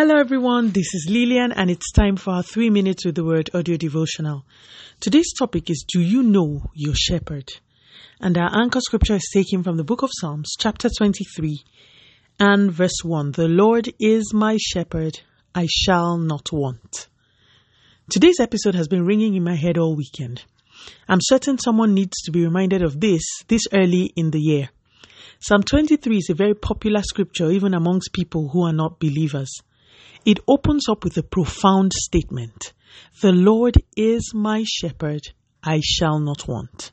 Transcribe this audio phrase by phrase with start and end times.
[0.00, 0.70] Hello, everyone.
[0.70, 4.44] This is Lillian, and it's time for our three minutes with the word audio devotional.
[5.00, 7.50] Today's topic is Do you know your shepherd?
[8.20, 11.64] And our anchor scripture is taken from the book of Psalms, chapter 23,
[12.38, 13.32] and verse 1.
[13.32, 15.18] The Lord is my shepherd,
[15.52, 17.08] I shall not want.
[18.08, 20.44] Today's episode has been ringing in my head all weekend.
[21.08, 24.68] I'm certain someone needs to be reminded of this this early in the year.
[25.40, 29.50] Psalm 23 is a very popular scripture even amongst people who are not believers.
[30.24, 32.72] It opens up with a profound statement
[33.20, 35.22] The Lord is my shepherd,
[35.62, 36.92] I shall not want.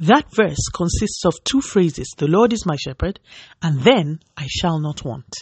[0.00, 3.20] That verse consists of two phrases The Lord is my shepherd,
[3.60, 5.34] and then I shall not want.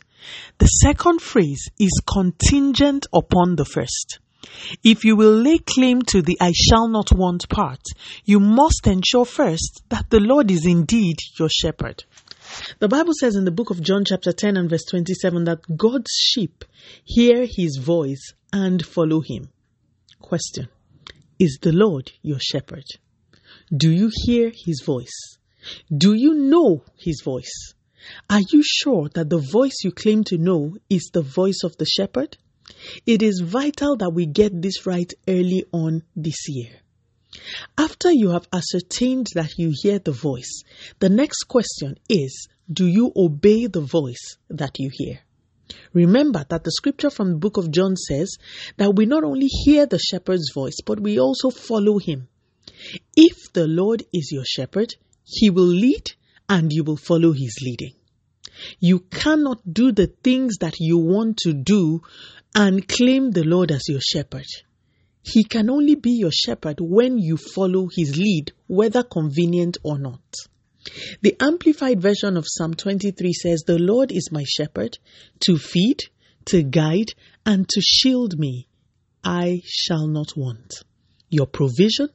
[0.58, 4.18] The second phrase is contingent upon the first.
[4.82, 7.82] If you will lay claim to the I shall not want part,
[8.24, 12.04] you must ensure first that the Lord is indeed your shepherd.
[12.78, 16.10] The Bible says in the book of John, chapter 10 and verse 27, that God's
[16.10, 16.64] sheep
[17.04, 19.48] hear his voice and follow him.
[20.20, 20.68] Question
[21.38, 22.84] Is the Lord your shepherd?
[23.74, 25.38] Do you hear his voice?
[25.96, 27.74] Do you know his voice?
[28.30, 31.86] Are you sure that the voice you claim to know is the voice of the
[31.86, 32.36] shepherd?
[33.04, 36.80] It is vital that we get this right early on this year.
[37.76, 40.62] After you have ascertained that you hear the voice,
[40.98, 45.20] the next question is Do you obey the voice that you hear?
[45.92, 48.36] Remember that the scripture from the book of John says
[48.76, 52.28] that we not only hear the shepherd's voice, but we also follow him.
[53.16, 56.12] If the Lord is your shepherd, he will lead
[56.48, 57.94] and you will follow his leading.
[58.78, 62.02] You cannot do the things that you want to do
[62.54, 64.46] and claim the Lord as your shepherd.
[65.28, 70.22] He can only be your shepherd when you follow his lead, whether convenient or not.
[71.20, 74.98] The Amplified version of Psalm 23 says, The Lord is my shepherd
[75.40, 75.98] to feed,
[76.44, 77.12] to guide,
[77.44, 78.68] and to shield me.
[79.24, 80.84] I shall not want.
[81.28, 82.08] Your provision,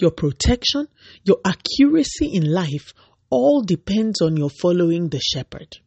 [0.00, 0.88] your protection,
[1.22, 2.92] your accuracy in life
[3.30, 5.78] all depends on your following the shepherd.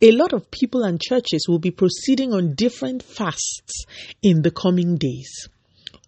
[0.00, 3.84] A lot of people and churches will be proceeding on different fasts
[4.22, 5.48] in the coming days.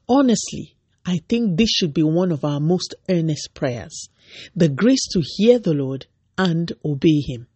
[0.09, 4.09] Honestly, I think this should be one of our most earnest prayers.
[4.55, 6.07] The grace to hear the Lord
[6.39, 7.49] and obey Him.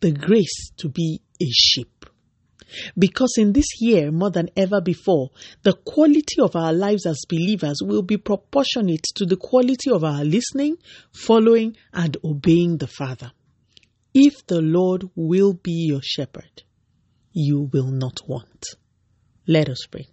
[0.00, 2.06] The grace to be a sheep.
[2.98, 5.30] Because in this year, more than ever before,
[5.62, 10.24] the quality of our lives as believers will be proportionate to the quality of our
[10.24, 10.76] listening,
[11.12, 13.32] following, and obeying the Father.
[14.12, 16.62] If the Lord will be your shepherd,
[17.32, 18.66] you will not want.
[19.46, 20.08] Let us pray.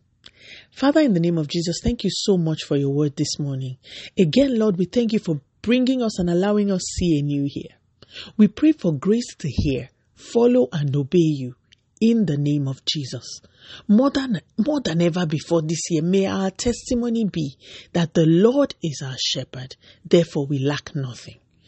[0.72, 3.78] Father, in the name of Jesus, thank you so much for your word this morning.
[4.18, 7.72] Again, Lord, we thank you for bringing us and allowing us see a new year.
[8.38, 11.56] We pray for grace to hear, follow, and obey you
[12.02, 13.41] in the name of Jesus.
[13.88, 17.58] More than, more than ever before this year, may our testimony be
[17.94, 19.75] that the Lord is our shepherd,
[20.06, 21.38] therefore we lack nothing.